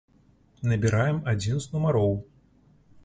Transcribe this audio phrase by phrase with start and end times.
[0.71, 2.17] Набіраем адзін з нумароў.